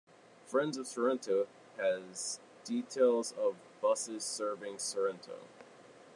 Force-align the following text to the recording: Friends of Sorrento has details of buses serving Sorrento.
Friends 0.47 0.77
of 0.77 0.87
Sorrento 0.87 1.45
has 1.77 2.39
details 2.65 3.33
of 3.33 3.53
buses 3.81 4.23
serving 4.23 4.79
Sorrento. 4.79 5.37